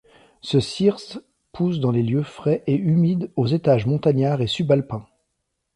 Ce 0.41 0.59
cirse 0.59 1.19
pousse 1.51 1.79
dans 1.79 1.91
les 1.91 2.01
lieux 2.01 2.23
frais 2.23 2.63
et 2.65 2.73
humides 2.75 3.29
aux 3.35 3.45
étages 3.45 3.85
montagnard 3.85 4.41
et 4.41 4.47
subalpin. 4.47 5.05